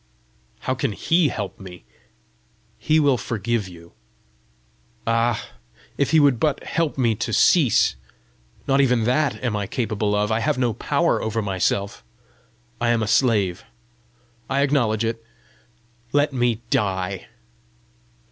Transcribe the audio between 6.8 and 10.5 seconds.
me to cease! Not even that am I capable of! I